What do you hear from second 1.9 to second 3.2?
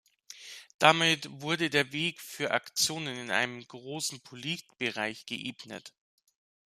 Weg für Aktionen